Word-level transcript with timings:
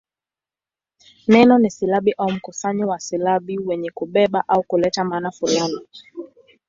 Neno 1.27 1.57
ni 1.59 1.69
silabi 1.71 2.13
au 2.17 2.31
mkusanyo 2.31 2.87
wa 2.87 2.99
silabi 2.99 3.59
wenye 3.59 3.91
kubeba 3.91 4.43
au 4.47 4.63
kuleta 4.63 5.03
maana 5.03 5.31
fulani. 5.31 5.79